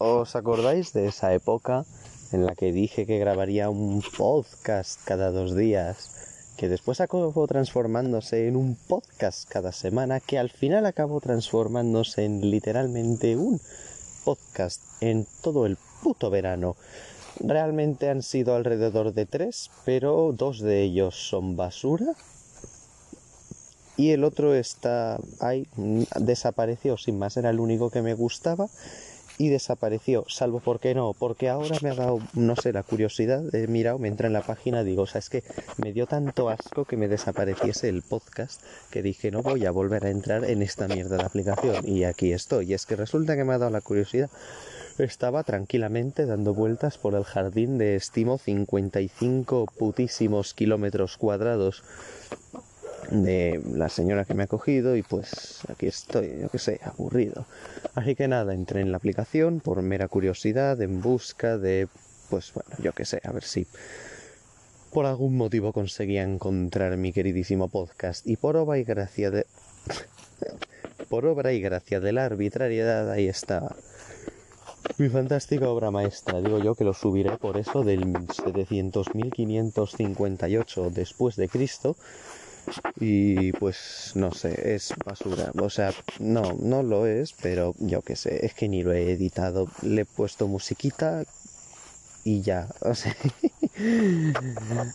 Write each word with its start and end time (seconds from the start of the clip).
¿Os 0.00 0.34
acordáis 0.36 0.92
de 0.92 1.06
esa 1.06 1.32
época 1.34 1.84
en 2.32 2.44
la 2.46 2.54
que 2.54 2.72
dije 2.72 3.06
que 3.06 3.18
grabaría 3.18 3.70
un 3.70 4.02
podcast 4.16 5.00
cada 5.04 5.30
dos 5.30 5.54
días? 5.56 6.50
Que 6.56 6.68
después 6.68 7.00
acabó 7.00 7.46
transformándose 7.46 8.48
en 8.48 8.56
un 8.56 8.76
podcast 8.88 9.48
cada 9.48 9.72
semana, 9.72 10.20
que 10.20 10.38
al 10.38 10.50
final 10.50 10.86
acabó 10.86 11.20
transformándose 11.20 12.24
en 12.24 12.50
literalmente 12.50 13.36
un 13.36 13.60
podcast 14.24 14.80
en 15.00 15.26
todo 15.42 15.66
el 15.66 15.78
puto 16.02 16.30
verano. 16.30 16.76
Realmente 17.40 18.10
han 18.10 18.22
sido 18.22 18.54
alrededor 18.54 19.12
de 19.12 19.26
tres, 19.26 19.70
pero 19.84 20.32
dos 20.32 20.60
de 20.60 20.82
ellos 20.82 21.14
son 21.14 21.56
basura 21.56 22.14
y 23.96 24.10
el 24.10 24.24
otro 24.24 24.54
está 24.54 25.18
ahí, 25.40 25.66
desapareció 26.16 26.96
sin 26.96 27.18
más, 27.18 27.36
era 27.36 27.50
el 27.50 27.60
único 27.60 27.90
que 27.90 28.02
me 28.02 28.14
gustaba 28.14 28.68
y 29.38 29.48
desapareció, 29.48 30.24
salvo 30.28 30.60
porque 30.60 30.94
no, 30.94 31.12
porque 31.12 31.48
ahora 31.48 31.76
me 31.82 31.90
ha 31.90 31.94
dado, 31.94 32.20
no 32.34 32.54
sé, 32.56 32.72
la 32.72 32.82
curiosidad, 32.82 33.42
he 33.54 33.66
mirado, 33.66 33.98
me 33.98 34.08
entra 34.08 34.28
en 34.28 34.32
la 34.32 34.42
página, 34.42 34.84
digo, 34.84 35.02
o 35.02 35.06
sea, 35.06 35.18
es 35.18 35.28
que 35.28 35.42
me 35.76 35.92
dio 35.92 36.06
tanto 36.06 36.48
asco 36.48 36.84
que 36.84 36.96
me 36.96 37.08
desapareciese 37.08 37.88
el 37.88 38.02
podcast 38.02 38.62
que 38.90 39.02
dije, 39.02 39.30
no 39.30 39.42
voy 39.42 39.66
a 39.66 39.70
volver 39.70 40.06
a 40.06 40.10
entrar 40.10 40.44
en 40.44 40.62
esta 40.62 40.86
mierda 40.86 41.16
de 41.16 41.24
aplicación 41.24 41.88
y 41.88 42.04
aquí 42.04 42.32
estoy, 42.32 42.70
y 42.70 42.74
es 42.74 42.86
que 42.86 42.96
resulta 42.96 43.36
que 43.36 43.44
me 43.44 43.54
ha 43.54 43.58
dado 43.58 43.70
la 43.70 43.80
curiosidad. 43.80 44.30
Estaba 44.98 45.42
tranquilamente 45.42 46.24
dando 46.24 46.54
vueltas 46.54 46.98
por 46.98 47.16
el 47.16 47.24
jardín 47.24 47.78
de 47.78 47.96
estimo 47.96 48.38
55 48.38 49.66
putísimos 49.76 50.54
kilómetros 50.54 51.16
cuadrados 51.16 51.82
de 53.22 53.60
la 53.72 53.88
señora 53.88 54.24
que 54.24 54.34
me 54.34 54.44
ha 54.44 54.46
cogido 54.46 54.96
y 54.96 55.02
pues 55.02 55.60
aquí 55.68 55.86
estoy, 55.86 56.40
yo 56.42 56.48
que 56.48 56.58
sé, 56.58 56.80
aburrido. 56.84 57.46
Así 57.94 58.14
que 58.14 58.28
nada, 58.28 58.54
entré 58.54 58.80
en 58.80 58.90
la 58.90 58.96
aplicación 58.96 59.60
por 59.60 59.80
mera 59.82 60.08
curiosidad, 60.08 60.80
en 60.82 61.00
busca 61.00 61.58
de, 61.58 61.88
pues 62.30 62.52
bueno, 62.52 62.70
yo 62.82 62.92
que 62.92 63.04
sé, 63.04 63.20
a 63.24 63.32
ver 63.32 63.44
si 63.44 63.66
por 64.92 65.06
algún 65.06 65.36
motivo 65.36 65.72
conseguía 65.72 66.22
encontrar 66.22 66.96
mi 66.96 67.12
queridísimo 67.12 67.68
podcast 67.68 68.26
y 68.26 68.36
por 68.36 68.56
obra 68.56 68.78
y 68.78 68.84
gracia 68.84 69.30
de... 69.30 69.46
por 71.08 71.26
obra 71.26 71.52
y 71.52 71.60
gracia 71.60 72.00
de 72.00 72.12
la 72.12 72.24
arbitrariedad 72.24 73.10
ahí 73.10 73.28
estaba. 73.28 73.76
Mi 74.98 75.08
fantástica 75.08 75.68
obra 75.68 75.90
maestra, 75.90 76.40
digo 76.40 76.60
yo 76.60 76.74
que 76.74 76.84
lo 76.84 76.94
subiré 76.94 77.36
por 77.38 77.56
eso 77.56 77.82
del 77.82 78.04
700.558 78.04 80.90
después 80.90 81.36
de 81.36 81.48
Cristo 81.48 81.96
y 83.00 83.52
pues 83.52 84.12
no 84.14 84.32
sé, 84.32 84.74
es 84.74 84.94
basura. 85.04 85.52
O 85.60 85.70
sea, 85.70 85.92
no, 86.18 86.54
no 86.58 86.82
lo 86.82 87.06
es, 87.06 87.34
pero 87.40 87.74
yo 87.78 88.02
qué 88.02 88.16
sé, 88.16 88.44
es 88.46 88.54
que 88.54 88.68
ni 88.68 88.82
lo 88.82 88.92
he 88.92 89.12
editado. 89.12 89.68
Le 89.82 90.02
he 90.02 90.04
puesto 90.04 90.48
musiquita 90.48 91.24
y 92.24 92.42
ya. 92.42 92.68
O 92.80 92.94
sea. 92.94 93.14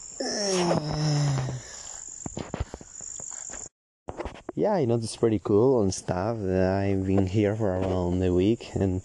yeah, 4.55 4.73
I 4.73 4.85
know 4.85 4.95
it's 4.95 5.17
pretty 5.17 5.39
cool 5.39 5.81
and 5.81 5.93
stuff. 5.93 6.37
I've 6.37 7.05
been 7.05 7.27
here 7.27 7.55
for 7.55 7.69
around 7.69 8.23
a 8.23 8.33
week 8.33 8.69
and 8.75 9.01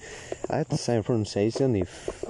I 0.51 0.59
had 0.59 0.69
the 0.69 0.79
same 0.79 1.03
pronunciation 1.03 1.75
if 1.77 2.25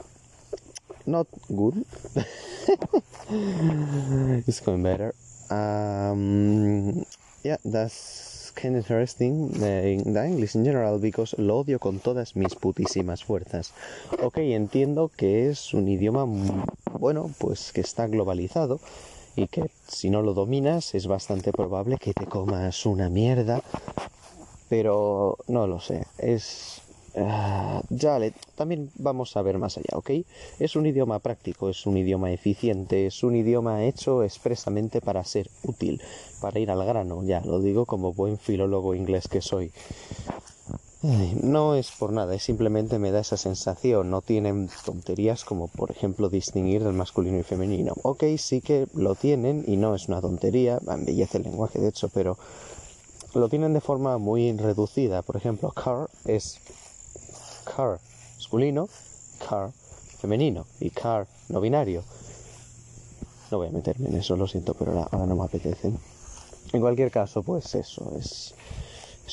not 1.07 1.27
good. 1.49 1.85
it's 4.47 4.61
going 4.61 4.83
better. 4.83 5.15
Um, 5.51 7.05
yeah, 7.43 7.57
that's 7.65 8.53
kind 8.55 8.77
of 8.77 8.85
interesting 8.85 9.51
in 9.55 10.15
the 10.15 10.25
English 10.25 10.55
in 10.55 10.65
general 10.65 10.99
because 10.99 11.35
lo 11.39 11.59
odio 11.59 11.79
con 11.79 11.99
todas 11.99 12.37
mis 12.37 12.55
putísimas 12.55 13.25
fuerzas. 13.25 13.73
Ok, 14.23 14.39
entiendo 14.39 15.11
que 15.17 15.51
es 15.51 15.75
un 15.75 15.89
idioma, 15.89 16.25
bueno, 16.99 17.31
pues 17.39 17.73
que 17.73 17.81
está 17.81 18.07
globalizado 18.07 18.81
y 19.37 19.49
que 19.49 19.71
si 19.89 20.11
no 20.11 20.23
lo 20.23 20.35
dominas 20.35 20.95
es 20.95 21.07
bastante 21.07 21.53
probable 21.53 21.99
que 21.99 22.15
te 22.15 22.27
comas 22.27 22.87
una 22.87 23.09
mierda, 23.09 23.63
pero 24.69 25.39
no 25.49 25.67
lo 25.67 25.81
sé, 25.81 26.07
es 26.19 26.81
Ah, 27.17 27.81
ya, 27.91 28.19
también 28.57 28.91
vamos 28.97 29.37
a 29.37 29.43
ver 29.43 29.59
más 29.59 29.79
allá, 29.79 29.97
¿ok? 29.97 30.11
Es 30.59 30.75
un 30.75 30.85
idioma 30.85 31.21
práctico, 31.21 31.69
es 31.69 31.87
un 31.87 31.97
idioma 31.97 32.33
eficiente, 32.33 33.07
es 33.07 33.23
un 33.23 33.37
idioma 33.37 33.85
hecho 33.85 34.25
expresamente 34.25 35.01
para 35.01 35.23
ser 35.23 35.49
útil, 35.63 36.03
para 36.41 36.59
ir 36.59 36.73
al 36.73 36.85
grano, 36.85 37.23
ya 37.25 37.41
lo 37.41 37.61
digo 37.61 37.87
como 37.87 38.13
buen 38.13 38.39
filólogo 38.39 38.97
inglés 38.97 39.29
que 39.29 39.41
soy. 39.41 39.71
no 41.43 41.77
es 41.77 41.93
por 41.93 42.13
nada, 42.13 42.35
es 42.35 42.43
simplemente 42.43 42.99
me 42.99 43.13
da 43.13 43.21
esa 43.21 43.37
sensación, 43.37 44.11
no 44.11 44.21
tienen 44.21 44.69
tonterías 44.85 45.45
como 45.45 45.69
por 45.69 45.93
ejemplo 45.93 46.29
distinguir 46.29 46.83
el 46.83 46.95
masculino 46.95 47.39
y 47.39 47.45
femenino. 47.45 47.93
Ok, 48.03 48.25
sí 48.39 48.61
que 48.61 48.89
lo 48.93 49.15
tienen 49.15 49.63
y 49.69 49.77
no 49.77 49.95
es 49.95 50.09
una 50.09 50.21
tontería, 50.21 50.81
embellece 50.89 51.39
el 51.39 51.45
lenguaje 51.45 51.79
de 51.79 51.91
hecho, 51.91 52.09
pero 52.09 52.39
lo 53.35 53.49
tienen 53.49 53.73
de 53.73 53.81
forma 53.81 54.19
muy 54.19 54.53
reducida. 54.57 55.23
Por 55.23 55.37
ejemplo, 55.37 55.71
car 55.71 56.09
es 56.25 56.61
car 57.65 57.99
masculino, 58.37 58.89
car 59.49 59.73
femenino 60.21 60.67
y 60.81 60.91
car 60.91 61.27
no 61.49 61.61
binario. 61.61 62.03
No 63.51 63.59
voy 63.59 63.69
a 63.69 63.71
meterme 63.71 64.09
en 64.09 64.17
eso, 64.17 64.37
lo 64.37 64.47
siento, 64.47 64.75
pero 64.75 64.93
ahora, 65.11 65.27
no 65.27 65.37
me 65.37 65.45
apetece. 65.45 65.93
En 66.73 66.81
cualquier 66.81 67.11
caso, 67.11 67.43
pues 67.43 67.75
eso, 67.75 68.13
es, 68.19 68.55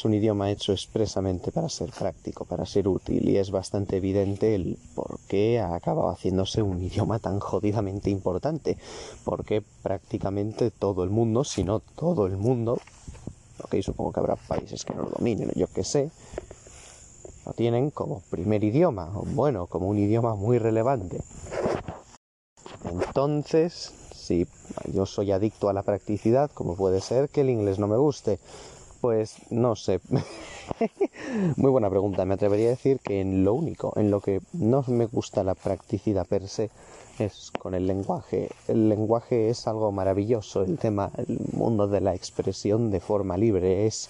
un 0.04 0.14
idioma 0.14 0.50
hecho 0.50 0.72
expresamente 0.72 1.52
para 1.52 1.70
ser 1.70 1.92
práctico, 1.92 2.46
para 2.46 2.66
ser 2.66 2.88
útil 2.88 3.28
y 3.30 3.38
es 3.38 3.52
bastante 3.52 3.98
evidente 3.98 4.56
el 4.56 4.80
por 4.96 5.20
qué 5.28 5.60
ha 5.60 5.76
acabado 5.76 6.10
haciéndose 6.10 6.62
un 6.62 6.82
idioma 6.82 7.20
tan 7.20 7.40
jodidamente 7.40 8.10
importante, 8.10 8.78
porque 9.24 9.62
prácticamente 9.84 10.72
todo 10.72 11.04
el 11.04 11.10
mundo, 11.10 11.44
si 11.44 11.64
no 11.64 11.80
todo 11.80 12.26
el 12.26 12.38
mundo, 12.38 12.80
ok, 13.64 13.76
supongo 13.82 14.12
que 14.12 14.20
habrá 14.20 14.36
países 14.36 14.86
que 14.86 14.94
no 14.94 15.04
lo 15.04 15.10
dominen, 15.10 15.52
yo 15.56 15.68
qué 15.68 15.84
sé, 15.84 16.10
lo 17.46 17.54
tienen 17.54 17.90
como 17.92 18.22
primer 18.30 18.64
idioma, 18.64 19.12
o 19.16 19.24
bueno, 19.24 19.68
como 19.68 19.88
un 19.88 19.98
idioma 19.98 20.36
muy 20.36 20.60
relevante. 20.60 21.22
Entonces, 22.86 23.94
si 24.14 24.48
yo 24.94 25.06
soy 25.06 25.32
adicto 25.32 25.70
a 25.70 25.74
la 25.74 25.84
practicidad, 25.84 26.52
como 26.54 26.76
puede 26.76 27.02
ser 27.02 27.30
que 27.30 27.42
el 27.42 27.50
inglés 27.50 27.80
no 27.80 27.88
me 27.88 27.98
guste, 27.98 28.40
pues 29.02 29.38
no 29.50 29.76
sé. 29.76 30.00
Muy 31.58 31.72
buena 31.72 31.90
pregunta. 31.90 32.24
Me 32.24 32.36
atrevería 32.36 32.68
a 32.68 32.72
decir 32.72 33.00
que 33.00 33.20
en 33.20 33.44
lo 33.44 33.54
único, 33.54 33.94
en 33.96 34.12
lo 34.12 34.22
que 34.22 34.42
no 34.54 34.86
me 34.88 35.08
gusta 35.08 35.44
la 35.44 35.56
practicidad 35.56 36.28
per 36.28 36.48
se, 36.48 36.70
es 37.20 37.52
con 37.52 37.74
el 37.74 37.88
lenguaje. 37.88 38.50
El 38.68 38.90
lenguaje 38.90 39.50
es 39.50 39.68
algo 39.68 39.92
maravilloso. 39.92 40.62
El 40.62 40.78
tema, 40.78 41.12
el 41.18 41.40
mundo 41.54 41.88
de 41.88 42.02
la 42.02 42.14
expresión 42.14 42.92
de 42.92 43.00
forma 43.00 43.38
libre 43.38 43.88
es 43.88 44.10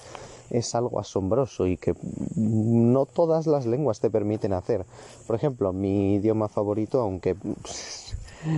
es 0.51 0.75
algo 0.75 0.99
asombroso 0.99 1.65
y 1.67 1.77
que 1.77 1.95
no 2.35 3.05
todas 3.05 3.47
las 3.47 3.65
lenguas 3.65 3.99
te 3.99 4.09
permiten 4.09 4.53
hacer. 4.53 4.85
Por 5.27 5.35
ejemplo, 5.35 5.73
mi 5.73 6.15
idioma 6.15 6.47
favorito, 6.47 7.01
aunque 7.01 7.35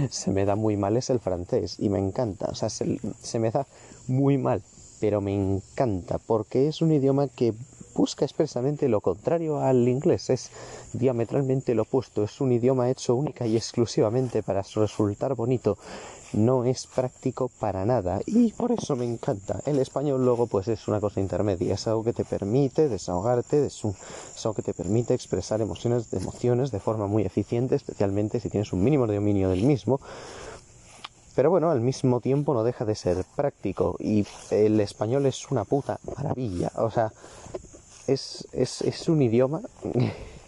se 0.09 0.31
me 0.31 0.45
da 0.45 0.55
muy 0.55 0.77
mal, 0.77 0.97
es 0.97 1.09
el 1.09 1.19
francés 1.19 1.77
y 1.79 1.89
me 1.89 1.99
encanta. 1.99 2.47
O 2.49 2.55
sea, 2.55 2.69
se, 2.69 2.99
se 3.21 3.39
me 3.39 3.51
da 3.51 3.67
muy 4.07 4.37
mal, 4.37 4.61
pero 4.99 5.21
me 5.21 5.33
encanta 5.33 6.17
porque 6.17 6.67
es 6.67 6.81
un 6.81 6.91
idioma 6.91 7.27
que 7.27 7.53
busca 7.93 8.25
expresamente 8.25 8.87
lo 8.89 9.01
contrario 9.01 9.59
al 9.59 9.87
inglés, 9.87 10.29
es 10.29 10.49
diametralmente 10.93 11.75
lo 11.75 11.83
opuesto, 11.83 12.23
es 12.23 12.41
un 12.41 12.51
idioma 12.51 12.89
hecho 12.89 13.15
única 13.15 13.45
y 13.45 13.55
exclusivamente 13.55 14.41
para 14.41 14.63
resultar 14.75 15.35
bonito 15.35 15.77
no 16.33 16.65
es 16.65 16.87
práctico 16.87 17.49
para 17.59 17.85
nada 17.85 18.21
y 18.25 18.51
por 18.51 18.71
eso 18.71 18.95
me 18.95 19.05
encanta. 19.05 19.59
El 19.65 19.79
español 19.79 20.23
luego 20.23 20.47
pues 20.47 20.67
es 20.67 20.87
una 20.87 20.99
cosa 20.99 21.19
intermedia, 21.19 21.75
es 21.75 21.87
algo 21.87 22.03
que 22.03 22.13
te 22.13 22.25
permite 22.25 22.89
desahogarte, 22.89 23.65
es, 23.65 23.83
algo 23.83 24.53
que 24.53 24.61
te 24.61 24.73
permite 24.73 25.13
expresar 25.13 25.61
emociones, 25.61 26.09
de 26.11 26.17
emociones 26.17 26.71
de 26.71 26.79
forma 26.79 27.07
muy 27.07 27.23
eficiente, 27.23 27.75
especialmente 27.75 28.39
si 28.39 28.49
tienes 28.49 28.73
un 28.73 28.83
mínimo 28.83 29.07
de 29.07 29.15
dominio 29.15 29.49
del 29.49 29.63
mismo. 29.63 29.99
Pero 31.35 31.49
bueno, 31.49 31.71
al 31.71 31.81
mismo 31.81 32.19
tiempo 32.19 32.53
no 32.53 32.63
deja 32.63 32.85
de 32.85 32.95
ser 32.95 33.25
práctico 33.35 33.95
y 33.99 34.25
el 34.51 34.79
español 34.79 35.25
es 35.25 35.49
una 35.49 35.65
puta 35.65 35.99
maravilla. 36.15 36.71
O 36.75 36.91
sea, 36.91 37.11
es, 38.05 38.47
es, 38.51 38.81
es 38.81 39.09
un 39.09 39.21
idioma 39.21 39.61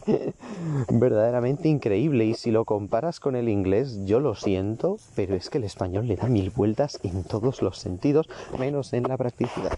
verdaderamente 0.89 1.67
increíble. 1.69 2.25
Y 2.25 2.33
si 2.33 2.51
lo 2.51 2.65
comparas 2.65 3.19
con 3.19 3.35
el 3.35 3.49
inglés 3.49 4.05
yo 4.05 4.19
lo 4.19 4.35
siento 4.35 4.97
pero 5.15 5.35
es 5.35 5.49
que 5.49 5.57
el 5.57 5.63
español 5.63 6.07
le 6.07 6.15
da 6.15 6.27
mil 6.27 6.49
vueltas 6.49 6.99
en 7.03 7.23
todos 7.23 7.61
los 7.61 7.77
sentidos 7.77 8.27
menos 8.57 8.93
en 8.93 9.03
la 9.03 9.17
practicidad. 9.17 9.77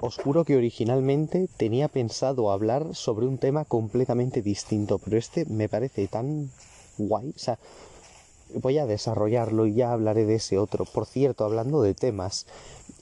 Os 0.00 0.16
juro 0.16 0.44
que 0.44 0.56
originalmente 0.56 1.48
tenía 1.56 1.88
pensado 1.88 2.50
hablar 2.50 2.94
sobre 2.94 3.26
un 3.26 3.38
tema 3.38 3.64
completamente 3.64 4.42
distinto 4.42 4.98
pero 4.98 5.16
este 5.16 5.44
me 5.46 5.68
parece 5.68 6.08
tan 6.08 6.50
guay. 6.98 7.30
O 7.30 7.38
sea 7.38 7.58
voy 8.54 8.78
a 8.78 8.86
desarrollarlo 8.86 9.66
y 9.66 9.74
ya 9.74 9.92
hablaré 9.92 10.26
de 10.26 10.34
ese 10.34 10.58
otro. 10.58 10.84
Por 10.84 11.06
cierto 11.06 11.44
hablando 11.44 11.82
de 11.82 11.94
temas 11.94 12.46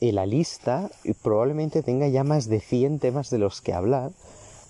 en 0.00 0.14
la 0.14 0.26
lista 0.26 0.90
probablemente 1.22 1.82
tenga 1.82 2.08
ya 2.08 2.24
más 2.24 2.48
de 2.48 2.60
100 2.60 3.00
temas 3.00 3.30
de 3.30 3.38
los 3.38 3.60
que 3.60 3.72
hablar 3.72 4.12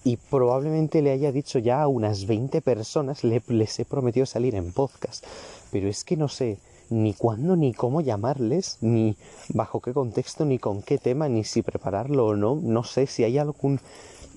y 0.05 0.17
probablemente 0.17 1.03
le 1.03 1.11
haya 1.11 1.33
dicho 1.33 1.59
ya 1.59 1.83
a 1.83 1.89
unas 1.89 2.27
20 2.27 2.61
personas, 2.63 3.25
le, 3.25 3.43
les 3.49 3.79
he 3.79 3.85
prometido 3.85 4.27
salir 4.27 4.55
en 4.55 4.73
podcast. 4.73 5.25
Pero 5.71 5.89
es 5.89 6.05
que 6.05 6.17
no 6.17 6.29
sé 6.29 6.59
ni 6.91 7.15
cuándo 7.15 7.57
ni 7.57 7.73
cómo 7.73 8.01
llamarles, 8.01 8.79
ni 8.81 9.17
bajo 9.51 9.81
qué 9.81 9.93
contexto, 9.93 10.45
ni 10.45 10.59
con 10.59 10.83
qué 10.83 10.99
tema, 10.99 11.29
ni 11.29 11.45
si 11.45 11.63
prepararlo 11.63 12.27
o 12.27 12.37
no. 12.37 12.57
No 12.57 12.85
sé 12.85 13.07
si 13.07 13.25
hay 13.25 13.39
algún 13.39 13.81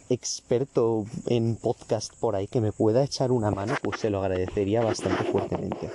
experto 0.10 1.06
en 1.28 1.56
podcast 1.56 2.14
por 2.20 2.36
ahí 2.36 2.48
que 2.48 2.62
me 2.62 2.72
pueda 2.72 3.04
echar 3.04 3.32
una 3.32 3.52
mano, 3.52 3.74
pues 3.82 4.00
se 4.00 4.10
lo 4.10 4.20
agradecería 4.20 4.84
bastante 4.84 5.24
fuertemente. 5.24 5.90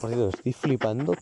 Por 0.00 0.10
cierto, 0.10 0.28
estoy 0.30 0.52
flipando 0.52 1.14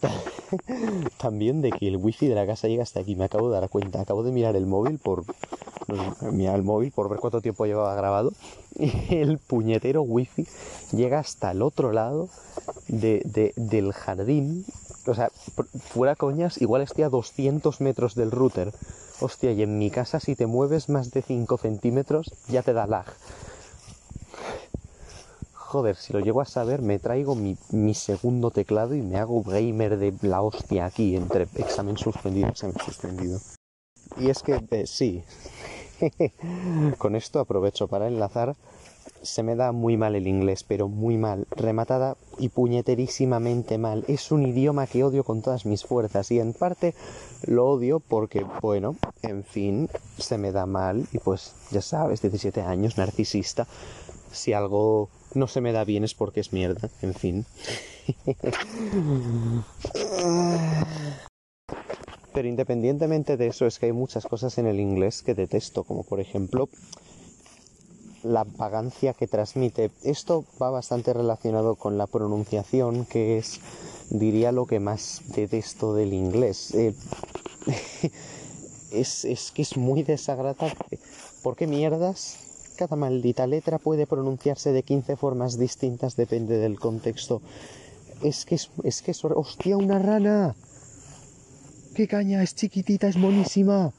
también 1.19 1.61
de 1.61 1.71
que 1.71 1.87
el 1.87 1.99
wifi 1.99 2.29
de 2.29 2.35
la 2.35 2.47
casa 2.47 2.67
llega 2.67 2.83
hasta 2.83 3.01
aquí. 3.01 3.15
Me 3.15 3.25
acabo 3.27 3.51
de 3.51 3.61
dar 3.61 3.69
cuenta. 3.69 4.01
Acabo 4.01 4.23
de 4.23 4.33
mirar 4.33 4.57
el 4.57 4.67
móvil 4.67 4.99
por. 4.99 5.25
Mirar 6.33 6.57
el 6.57 6.63
móvil 6.63 6.93
por 6.93 7.09
ver 7.09 7.19
cuánto 7.19 7.41
tiempo 7.41 7.67
llevaba 7.67 7.95
grabado. 7.95 8.33
Y 8.79 9.15
el 9.17 9.39
puñetero 9.39 10.03
wifi 10.03 10.47
llega 10.93 11.19
hasta 11.19 11.51
el 11.51 11.63
otro 11.63 11.93
lado 11.93 12.29
de, 12.89 13.53
del 13.57 13.93
jardín. 13.93 14.65
O 15.07 15.15
sea, 15.15 15.31
fuera 15.31 16.15
coñas, 16.15 16.61
igual 16.61 16.83
estoy 16.83 17.05
a 17.05 17.09
200 17.09 17.81
metros 17.81 18.15
del 18.15 18.31
router. 18.31 18.73
Hostia, 19.21 19.53
y 19.53 19.63
en 19.63 19.79
mi 19.79 19.91
casa 19.91 20.21
si 20.21 20.35
te 20.35 20.47
mueves 20.47 20.89
más 20.89 21.11
de 21.11 21.23
5 21.23 21.59
centímetros 21.59 22.33
ya 22.49 22.63
te 22.63 22.73
da 22.73 22.87
lag 22.87 23.07
joder, 25.71 25.95
si 25.95 26.13
lo 26.13 26.19
llego 26.19 26.41
a 26.41 26.47
saber, 26.47 26.83
me 26.83 26.99
traigo 26.99 27.37
mi, 27.37 27.95
segundo 27.95 28.51
teclado 28.51 28.97
y 28.97 29.03
me 29.03 29.19
hago 29.19 29.41
gamer 29.45 29.99
de 29.99 30.13
la 30.23 30.43
hostia 30.43 30.85
aquí, 30.85 31.15
entre 31.15 31.45
examen 31.55 31.97
suspendido 31.97 32.49
y 32.49 32.51
examen 32.51 32.77
suspendido. 32.85 33.39
Y 34.19 34.31
es 34.31 34.43
que, 34.43 34.61
eh, 34.73 34.87
sí, 34.89 35.23
con 36.99 37.17
esto 37.17 37.41
aprovecho 37.41 37.89
para 37.89 38.09
enlazar. 38.09 38.57
Se 39.23 39.43
me 39.43 39.57
da 39.57 39.73
muy 39.73 39.97
mal 39.97 40.15
el 40.15 40.27
inglés, 40.27 40.65
pero 40.65 40.89
muy 40.89 41.19
mal, 41.19 41.47
rematada 41.51 42.17
y 42.39 42.49
puñeterísimamente 42.49 43.79
mal. 43.79 44.05
Es 44.09 44.31
un 44.31 44.47
idioma 44.47 44.87
que 44.87 45.05
odio 45.05 45.25
con 45.25 45.43
todas 45.43 45.67
mis 45.67 45.85
fuerzas 45.85 46.31
y 46.31 46.39
en 46.39 46.55
parte 46.55 46.95
lo 47.47 47.69
odio 47.69 48.01
porque, 48.01 48.45
bueno, 48.63 48.97
en 49.23 49.45
fin, 49.45 49.89
se 50.19 50.39
me 50.39 50.53
da 50.53 50.67
mal 50.67 51.07
y 51.13 51.19
pues 51.19 51.55
ya 51.71 51.83
sabes, 51.83 52.23
17 52.23 52.63
años, 52.63 52.99
narcisista. 52.99 53.67
Si 54.33 54.53
algo 54.53 55.09
no 55.35 55.47
se 55.47 55.61
me 55.61 55.73
da 55.73 55.85
bien 55.85 56.05
es 56.05 56.15
porque 56.15 56.41
es 56.41 56.53
mierda, 56.53 56.89
en 57.03 57.15
fin. 57.15 57.47
Pero 62.41 62.49
independientemente 62.49 63.37
de 63.37 63.49
eso, 63.49 63.67
es 63.67 63.79
que 63.79 63.85
hay 63.85 63.93
muchas 63.93 64.25
cosas 64.25 64.57
en 64.57 64.67
el 64.67 64.81
inglés 64.81 65.21
que 65.21 65.35
detesto, 65.35 65.85
como 65.85 66.05
por 66.05 66.21
ejemplo 66.21 66.71
la 68.23 68.45
vagancia 68.45 69.13
que 69.13 69.27
transmite. 69.27 69.91
Esto 70.05 70.47
va 70.59 70.71
bastante 70.71 71.13
relacionado 71.13 71.75
con 71.75 71.99
la 71.99 72.07
pronunciación, 72.07 73.05
que 73.05 73.37
es, 73.37 73.61
diría, 74.09 74.53
lo 74.53 74.65
que 74.65 74.81
más 74.81 75.21
detesto 75.37 75.95
del 75.95 76.15
inglés. 76.15 76.75
Eh, 76.75 76.95
es, 78.91 79.27
es 79.27 79.51
que 79.51 79.61
es 79.61 79.77
muy 79.77 80.03
desagradable. 80.03 80.99
¿Por 81.43 81.57
qué 81.57 81.67
mierdas 81.67 82.39
cada 82.79 82.97
maldita 82.97 83.47
letra 83.47 83.79
puede 83.79 84.07
pronunciarse 84.07 84.73
de 84.73 84.83
15 84.83 85.17
formas 85.17 85.59
distintas, 85.59 86.17
depende 86.17 86.57
del 86.57 86.81
contexto. 86.81 87.43
Es 88.23 88.47
que 88.47 88.55
es, 88.55 88.71
es 88.83 89.03
que 89.03 89.11
es... 89.11 89.23
¡Hostia, 89.27 89.77
una 89.77 89.99
rana! 89.99 90.57
¡Qué 91.95 92.07
caña! 92.07 92.43
Es 92.43 92.55
chiquitita, 92.55 93.09
es 93.09 93.17
monísima. 93.17 93.93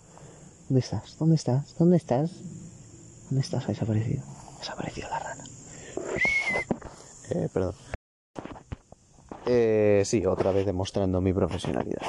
¿Dónde 0.70 0.80
estás? 0.80 1.18
¿Dónde 1.20 1.36
estás? 1.36 1.76
¿Dónde 1.78 1.98
estás? 1.98 2.32
¿Dónde 3.30 3.42
estás? 3.42 3.66
Ha 3.66 3.68
desaparecido. 3.68 4.24
Ha 4.56 4.60
desaparecido 4.60 5.10
la 5.10 5.20
rana. 5.20 5.44
Eh, 7.32 7.50
perdón. 7.54 7.76
Eh, 9.46 10.04
sí, 10.06 10.26
otra 10.26 10.52
vez 10.52 10.66
demostrando 10.66 11.20
mi 11.20 11.34
profesionalidad. 11.34 12.02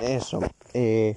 Eso. 0.00 0.40
Eh, 0.72 1.16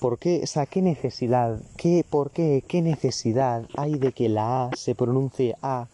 ¿Por 0.00 0.18
qué, 0.18 0.40
o 0.42 0.46
sea, 0.48 0.66
qué 0.66 0.82
necesidad, 0.82 1.60
qué, 1.76 2.04
por 2.08 2.32
qué, 2.32 2.64
qué 2.66 2.82
necesidad 2.82 3.68
hay 3.76 3.94
de 3.94 4.10
que 4.10 4.28
la 4.28 4.64
A 4.64 4.70
se 4.74 4.96
pronuncie 4.96 5.54
A 5.62 5.86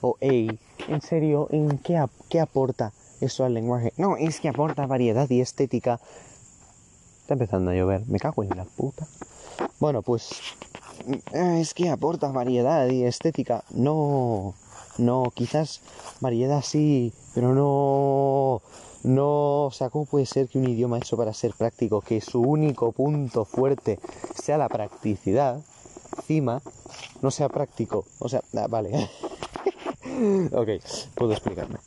o 0.00 0.16
EI? 0.20 0.58
En 0.88 1.02
serio, 1.02 1.48
¿en 1.50 1.76
qué, 1.76 2.02
qué 2.30 2.40
aporta 2.40 2.92
eso 3.20 3.44
al 3.44 3.52
lenguaje? 3.52 3.92
No, 3.98 4.16
es 4.16 4.40
que 4.40 4.48
aporta 4.48 4.86
variedad 4.86 5.28
y 5.28 5.42
estética. 5.42 6.00
Está 7.30 7.44
empezando 7.44 7.70
a 7.70 7.74
llover, 7.74 8.02
me 8.08 8.18
cago 8.18 8.42
en 8.42 8.56
la 8.56 8.64
puta. 8.64 9.06
Bueno, 9.78 10.02
pues 10.02 10.30
mm, 11.06 11.36
es 11.60 11.74
que 11.74 11.88
aporta 11.88 12.32
variedad 12.32 12.88
y 12.88 13.04
estética. 13.04 13.62
No, 13.70 14.54
no, 14.98 15.32
quizás 15.32 15.80
variedad 16.20 16.60
sí, 16.60 17.12
pero 17.32 17.54
no 17.54 18.62
no, 19.04 19.66
o 19.66 19.70
sea, 19.70 19.90
¿cómo 19.90 20.06
puede 20.06 20.26
ser 20.26 20.48
que 20.48 20.58
un 20.58 20.68
idioma 20.68 20.98
hecho 20.98 21.16
para 21.16 21.32
ser 21.32 21.52
práctico, 21.56 22.00
que 22.00 22.20
su 22.20 22.40
único 22.40 22.90
punto 22.90 23.44
fuerte 23.44 24.00
sea 24.34 24.58
la 24.58 24.68
practicidad, 24.68 25.62
encima, 26.16 26.60
no 27.22 27.30
sea 27.30 27.48
práctico? 27.48 28.06
O 28.18 28.28
sea, 28.28 28.42
ah, 28.56 28.66
vale. 28.68 28.90
ok, 30.50 30.68
puedo 31.14 31.30
explicarme. 31.30 31.78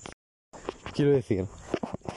Quiero 0.94 1.12
decir, 1.12 1.48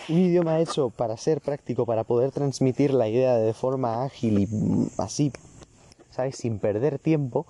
un 0.08 0.19
idioma 0.19 0.61
hecho 0.61 0.91
para 0.91 1.17
ser 1.17 1.41
práctico, 1.41 1.87
para 1.87 2.05
poder 2.05 2.31
transmitir 2.31 2.94
la 2.94 3.08
idea 3.08 3.37
de 3.37 3.53
forma 3.55 4.05
ágil 4.05 4.38
y 4.38 4.49
así, 4.99 5.32
¿sabes? 6.11 6.37
Sin 6.37 6.58
perder 6.58 6.99
tiempo, 6.99 7.47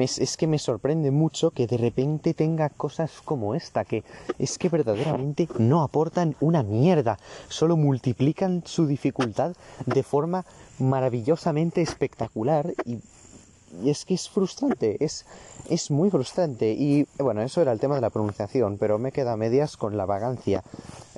es 0.00 0.36
que 0.36 0.46
me 0.46 0.58
sorprende 0.58 1.10
mucho 1.10 1.50
que 1.50 1.66
de 1.66 1.76
repente 1.76 2.34
tenga 2.34 2.68
cosas 2.68 3.20
como 3.24 3.54
esta, 3.54 3.84
que 3.84 4.04
es 4.38 4.58
que 4.58 4.68
verdaderamente 4.68 5.48
no 5.58 5.82
aportan 5.82 6.36
una 6.40 6.62
mierda, 6.62 7.18
solo 7.48 7.76
multiplican 7.76 8.62
su 8.64 8.86
dificultad 8.86 9.54
de 9.86 10.02
forma 10.02 10.44
maravillosamente 10.78 11.82
espectacular 11.82 12.72
y, 12.84 12.98
y 13.82 13.90
es 13.90 14.04
que 14.04 14.14
es 14.14 14.28
frustrante, 14.28 15.04
es, 15.04 15.24
es 15.68 15.90
muy 15.90 16.10
frustrante 16.10 16.72
y 16.72 17.06
bueno, 17.18 17.42
eso 17.42 17.60
era 17.60 17.72
el 17.72 17.80
tema 17.80 17.96
de 17.96 18.02
la 18.02 18.10
pronunciación, 18.10 18.78
pero 18.78 18.98
me 18.98 19.12
queda 19.12 19.36
medias 19.36 19.76
con 19.76 19.96
la 19.96 20.06
vagancia 20.06 20.62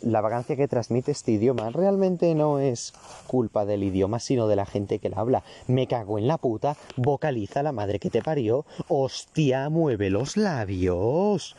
la 0.05 0.21
vagancia 0.21 0.57
que 0.57 0.69
transmite 0.69 1.13
este 1.13 1.33
idioma 1.33 1.71
realmente 1.71 2.35
no 2.35 2.59
es 2.59 2.93
culpa 3.27 3.65
del 3.65 3.83
idioma, 3.83 4.21
sino 4.21 4.47
de 4.47 4.57
la 4.57 4.67
gente 4.67 4.99
que 4.99 5.09
la 5.09 5.19
habla. 5.19 5.43
Me 5.67 5.87
cago 5.87 6.19
en 6.19 6.27
la 6.27 6.39
puta, 6.39 6.77
vocaliza 6.97 7.63
la 7.63 7.73
madre 7.73 7.99
que 7.99 8.11
te 8.11 8.23
parió. 8.23 8.67
Hostia, 8.89 9.69
mueve 9.71 10.11
los 10.11 10.37
labios. 10.37 11.57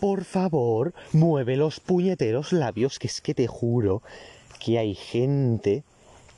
Por 0.00 0.24
favor, 0.24 0.94
mueve 1.12 1.56
los 1.56 1.80
puñeteros 1.80 2.52
labios, 2.52 2.98
que 2.98 3.06
es 3.06 3.20
que 3.20 3.34
te 3.34 3.46
juro 3.46 4.02
que 4.58 4.78
hay 4.78 4.94
gente 4.94 5.84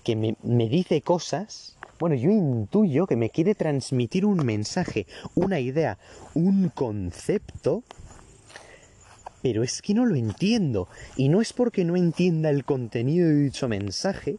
que 0.03 0.17
me, 0.17 0.37
me 0.43 0.69
dice 0.69 1.01
cosas 1.01 1.75
bueno, 1.99 2.17
yo 2.17 2.31
intuyo 2.31 3.07
que 3.07 3.17
me 3.17 3.31
quiere 3.31 3.55
transmitir 3.55 4.27
un 4.27 4.45
mensaje, 4.45 5.07
una 5.35 5.61
idea, 5.61 5.97
un 6.35 6.69
concepto 6.69 7.85
pero 9.45 9.63
es 9.63 9.83
que 9.83 9.93
no 9.93 10.07
lo 10.07 10.17
entiendo. 10.17 10.89
Y 11.19 11.29
no 11.29 11.43
es 11.43 11.53
porque 11.53 11.85
no 11.85 11.97
entienda 11.97 12.49
el 12.49 12.65
contenido 12.65 13.29
de 13.29 13.35
dicho 13.35 13.69
mensaje, 13.69 14.39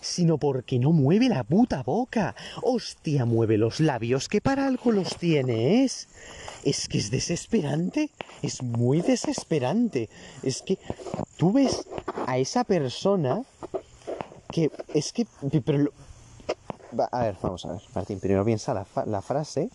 sino 0.00 0.38
porque 0.38 0.78
no 0.78 0.92
mueve 0.92 1.28
la 1.28 1.44
puta 1.44 1.82
boca. 1.82 2.34
Hostia, 2.62 3.26
mueve 3.26 3.58
los 3.58 3.80
labios, 3.80 4.30
que 4.30 4.40
para 4.40 4.66
algo 4.66 4.92
los 4.92 5.18
tienes. 5.18 6.08
Es 6.64 6.88
que 6.88 6.96
es 6.96 7.10
desesperante, 7.10 8.08
es 8.40 8.62
muy 8.62 9.02
desesperante. 9.02 10.08
Es 10.42 10.62
que 10.62 10.78
tú 11.36 11.52
ves 11.52 11.86
a 12.26 12.38
esa 12.38 12.64
persona 12.64 13.42
que 14.50 14.70
es 14.94 15.12
que... 15.12 15.26
Pero 15.66 15.92
a 17.12 17.24
ver, 17.24 17.36
vamos 17.42 17.66
a 17.66 17.72
ver, 17.72 17.82
Martín, 17.94 18.20
primero 18.20 18.42
piensa 18.46 18.72
la, 18.72 18.86
la 19.04 19.20
frase, 19.20 19.68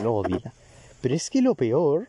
luego 0.00 0.24
dila. 0.24 0.52
Pero 1.00 1.14
es 1.14 1.30
que 1.30 1.40
lo 1.40 1.54
peor 1.54 2.08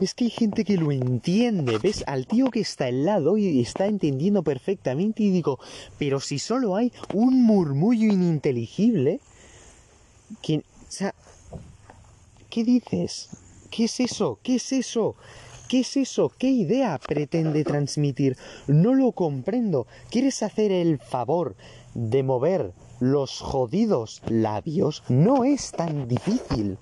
es 0.00 0.14
que 0.14 0.24
hay 0.24 0.30
gente 0.30 0.64
que 0.64 0.76
lo 0.76 0.92
entiende, 0.92 1.78
¿ves? 1.78 2.04
Al 2.06 2.26
tío 2.26 2.50
que 2.50 2.60
está 2.60 2.86
al 2.86 3.04
lado 3.04 3.36
y 3.36 3.60
está 3.60 3.86
entendiendo 3.86 4.42
perfectamente 4.42 5.22
y 5.22 5.30
digo, 5.30 5.58
pero 5.98 6.20
si 6.20 6.38
solo 6.38 6.76
hay 6.76 6.92
un 7.12 7.42
murmullo 7.42 8.10
ininteligible, 8.10 9.20
que, 10.42 10.58
o 10.58 10.62
sea, 10.88 11.14
¿qué 12.48 12.64
dices? 12.64 13.28
¿Qué 13.70 13.84
es 13.84 14.00
eso? 14.00 14.38
¿Qué 14.42 14.56
es 14.56 14.72
eso? 14.72 15.16
¿Qué 15.68 15.80
es 15.80 15.96
eso? 15.96 16.32
¿Qué 16.36 16.48
idea 16.48 16.98
pretende 16.98 17.62
transmitir? 17.62 18.36
No 18.66 18.94
lo 18.94 19.12
comprendo. 19.12 19.86
¿Quieres 20.10 20.42
hacer 20.42 20.72
el 20.72 20.98
favor 20.98 21.54
de 21.94 22.22
mover 22.22 22.72
los 22.98 23.38
jodidos 23.40 24.22
labios? 24.26 25.04
No 25.08 25.44
es 25.44 25.70
tan 25.70 26.08
difícil. 26.08 26.76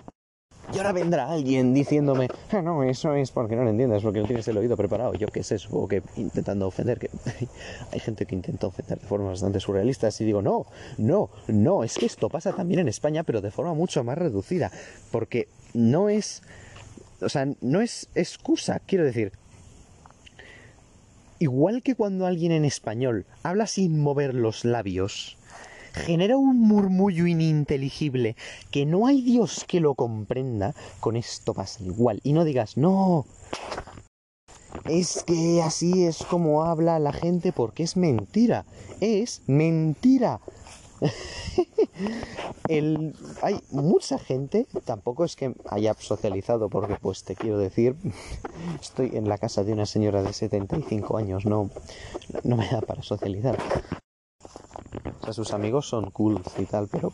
Y 0.73 0.77
ahora 0.77 0.93
vendrá 0.93 1.31
alguien 1.31 1.73
diciéndome, 1.73 2.29
ah, 2.51 2.61
no, 2.61 2.83
eso 2.83 3.15
es 3.15 3.31
porque 3.31 3.57
no 3.57 3.65
lo 3.65 3.71
entiendes, 3.71 4.03
porque 4.03 4.21
no 4.21 4.27
tienes 4.27 4.47
el 4.49 4.59
oído 4.59 4.77
preparado. 4.77 5.15
Yo 5.15 5.29
qué 5.29 5.43
sé, 5.43 5.59
supongo 5.59 5.89
que 5.89 6.03
intentando 6.17 6.67
ofender, 6.67 6.99
que 6.99 7.09
hay 7.93 8.01
gente 8.01 8.27
que 8.27 8.35
intenta 8.35 8.67
ofender 8.67 8.99
de 9.01 9.07
formas 9.07 9.33
bastante 9.33 9.61
surrealistas 9.61 10.21
y 10.21 10.27
digo, 10.27 10.43
no, 10.43 10.67
no, 10.99 11.31
no, 11.47 11.85
es 11.85 11.97
que 11.97 12.05
esto 12.05 12.29
pasa 12.29 12.53
también 12.53 12.81
en 12.81 12.89
España, 12.89 13.23
pero 13.23 13.41
de 13.41 13.51
forma 13.51 13.73
mucho 13.73 14.05
más 14.05 14.19
reducida, 14.19 14.71
porque 15.11 15.49
no 15.73 16.11
es, 16.11 16.43
o 17.23 17.31
sea, 17.31 17.47
no 17.63 17.81
es 17.81 18.11
excusa, 18.15 18.79
quiero 18.81 19.05
decir, 19.05 19.33
igual 21.39 21.83
que 21.83 21.95
cuando 21.95 22.27
alguien 22.27 22.53
en 22.53 22.67
español 22.67 23.25
habla 23.43 23.67
sin 23.67 23.99
mover 24.01 24.35
los 24.35 24.67
labios, 24.67 25.39
genera 25.99 26.37
un 26.37 26.61
murmullo 26.61 27.27
ininteligible 27.27 28.37
que 28.71 28.87
no 28.87 29.07
hay 29.07 29.23
Dios 29.23 29.65
que 29.67 29.81
lo 29.81 29.95
comprenda, 29.95 30.75
con 31.01 31.17
esto 31.17 31.55
pasa 31.55 31.83
igual. 31.85 32.21
Y 32.23 32.33
no 32.33 32.45
digas, 32.45 32.77
no, 32.77 33.27
es 34.85 35.25
que 35.25 35.63
así 35.63 36.05
es 36.05 36.19
como 36.25 36.65
habla 36.65 36.99
la 36.99 37.13
gente 37.13 37.53
porque 37.53 37.83
es 37.83 37.97
mentira. 37.97 38.65
Es 39.01 39.43
mentira. 39.47 40.41
El, 42.69 43.15
hay 43.43 43.61
mucha 43.71 44.19
gente, 44.19 44.67
tampoco 44.85 45.25
es 45.25 45.37
que 45.37 45.55
haya 45.69 45.95
socializado, 45.95 46.69
porque 46.69 46.97
pues 47.01 47.23
te 47.25 47.37
quiero 47.37 47.59
decir, 47.59 47.97
estoy 48.81 49.11
en 49.15 49.29
la 49.29 49.39
casa 49.39 49.65
de 49.65 49.73
una 49.73 49.87
señora 49.87 50.23
de 50.23 50.33
75 50.33 51.17
años, 51.17 51.47
no, 51.47 51.71
no 52.43 52.57
me 52.57 52.69
da 52.69 52.81
para 52.81 53.03
socializar. 53.03 53.59
Sus 55.33 55.53
amigos 55.53 55.87
son 55.87 56.11
cool 56.11 56.43
y 56.57 56.65
tal, 56.65 56.89
pero, 56.89 57.13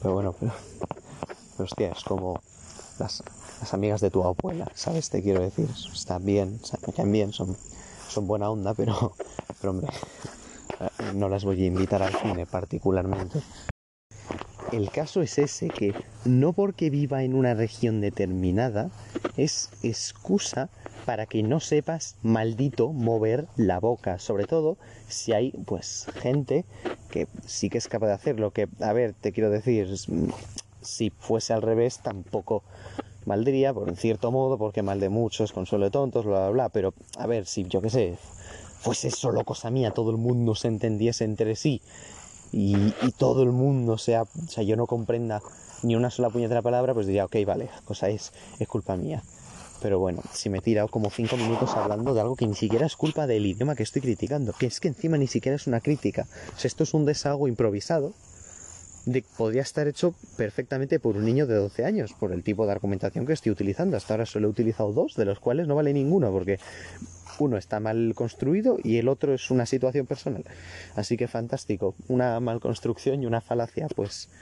pero 0.00 0.14
bueno, 0.14 0.34
pero, 0.38 0.52
pero 1.56 1.64
hostia, 1.64 1.90
es 1.90 2.04
como 2.04 2.40
las, 2.98 3.22
las 3.60 3.74
amigas 3.74 4.00
de 4.00 4.10
tu 4.10 4.22
abuela, 4.22 4.70
¿sabes? 4.74 5.10
Te 5.10 5.22
quiero 5.22 5.40
decir, 5.40 5.68
están 5.92 6.24
bien, 6.24 6.60
me 6.98 7.04
bien, 7.04 7.32
son, 7.32 7.56
son 8.08 8.26
buena 8.26 8.50
onda, 8.50 8.74
pero, 8.74 9.16
pero 9.60 9.72
hombre, 9.72 9.88
no 11.14 11.28
las 11.28 11.44
voy 11.44 11.62
a 11.62 11.66
invitar 11.66 12.02
al 12.02 12.14
cine 12.14 12.46
particularmente. 12.46 13.42
El 14.70 14.90
caso 14.90 15.20
es 15.20 15.38
ese, 15.38 15.70
que 15.70 15.92
no 16.24 16.52
porque 16.52 16.90
viva 16.90 17.22
en 17.22 17.34
una 17.34 17.54
región 17.54 18.00
determinada 18.00 18.90
es 19.36 19.70
excusa 19.82 20.68
para 21.04 21.26
que 21.26 21.42
no 21.42 21.60
sepas, 21.60 22.16
maldito, 22.22 22.92
mover 22.92 23.46
la 23.56 23.78
boca. 23.78 24.18
Sobre 24.18 24.46
todo 24.46 24.76
si 25.08 25.32
hay, 25.32 25.50
pues, 25.66 26.06
gente 26.14 26.64
que 27.10 27.26
sí 27.46 27.70
que 27.70 27.78
es 27.78 27.88
capaz 27.88 28.06
de 28.08 28.12
hacerlo. 28.14 28.52
Que, 28.52 28.68
a 28.80 28.92
ver, 28.92 29.14
te 29.14 29.32
quiero 29.32 29.50
decir, 29.50 29.88
si 30.80 31.10
fuese 31.10 31.52
al 31.52 31.62
revés, 31.62 32.00
tampoco 32.02 32.62
maldría, 33.26 33.72
por 33.72 33.88
en 33.88 33.96
cierto 33.96 34.30
modo, 34.30 34.58
porque 34.58 34.82
mal 34.82 35.00
de 35.00 35.08
muchos, 35.08 35.52
consuelo 35.52 35.86
de 35.86 35.90
tontos, 35.90 36.24
bla, 36.24 36.40
bla, 36.40 36.50
bla. 36.50 36.68
Pero, 36.70 36.94
a 37.18 37.26
ver, 37.26 37.46
si 37.46 37.64
yo 37.64 37.80
qué 37.82 37.90
sé, 37.90 38.18
fuese 38.78 39.10
solo 39.10 39.44
cosa 39.44 39.70
mía, 39.70 39.90
todo 39.90 40.10
el 40.10 40.16
mundo 40.16 40.54
se 40.54 40.68
entendiese 40.68 41.24
entre 41.24 41.56
sí 41.56 41.80
y, 42.52 42.76
y, 42.76 43.12
todo 43.16 43.42
el 43.42 43.50
mundo 43.50 43.98
sea, 43.98 44.22
o 44.22 44.48
sea, 44.48 44.62
yo 44.62 44.76
no 44.76 44.86
comprenda 44.86 45.42
ni 45.84 45.94
una 45.94 46.10
sola 46.10 46.30
puñetera 46.30 46.62
palabra, 46.62 46.94
pues 46.94 47.06
diría, 47.06 47.24
ok, 47.26 47.36
vale, 47.46 47.68
cosa 47.84 48.08
es, 48.08 48.32
es 48.58 48.66
culpa 48.66 48.96
mía. 48.96 49.22
Pero 49.82 49.98
bueno, 49.98 50.22
si 50.32 50.48
me 50.48 50.58
he 50.58 50.60
tirado 50.62 50.88
como 50.88 51.10
cinco 51.10 51.36
minutos 51.36 51.74
hablando 51.76 52.14
de 52.14 52.20
algo 52.20 52.36
que 52.36 52.46
ni 52.46 52.54
siquiera 52.54 52.86
es 52.86 52.96
culpa 52.96 53.26
del 53.26 53.44
idioma 53.44 53.76
que 53.76 53.82
estoy 53.82 54.00
criticando, 54.00 54.54
que 54.54 54.66
es 54.66 54.80
que 54.80 54.88
encima 54.88 55.18
ni 55.18 55.26
siquiera 55.26 55.56
es 55.56 55.66
una 55.66 55.80
crítica. 55.80 56.26
O 56.56 56.66
esto 56.66 56.84
es 56.84 56.94
un 56.94 57.04
desahogo 57.04 57.48
improvisado 57.48 58.14
de, 59.04 59.22
podría 59.36 59.62
estar 59.62 59.86
hecho 59.86 60.14
perfectamente 60.36 60.98
por 60.98 61.16
un 61.16 61.24
niño 61.24 61.46
de 61.46 61.56
12 61.56 61.84
años, 61.84 62.14
por 62.14 62.32
el 62.32 62.42
tipo 62.42 62.64
de 62.64 62.72
argumentación 62.72 63.26
que 63.26 63.34
estoy 63.34 63.52
utilizando. 63.52 63.96
Hasta 63.96 64.14
ahora 64.14 64.26
solo 64.26 64.48
he 64.48 64.50
utilizado 64.50 64.92
dos, 64.92 65.16
de 65.16 65.26
los 65.26 65.38
cuales 65.38 65.68
no 65.68 65.74
vale 65.74 65.92
ninguno, 65.92 66.30
porque 66.30 66.58
uno 67.38 67.56
está 67.56 67.80
mal 67.80 68.12
construido 68.14 68.78
y 68.82 68.98
el 68.98 69.08
otro 69.08 69.34
es 69.34 69.50
una 69.50 69.66
situación 69.66 70.06
personal. 70.06 70.44
Así 70.94 71.16
que 71.16 71.28
fantástico, 71.28 71.94
una 72.08 72.38
mal 72.40 72.60
construcción 72.60 73.22
y 73.22 73.26
una 73.26 73.40
falacia, 73.40 73.88
pues 73.94 74.28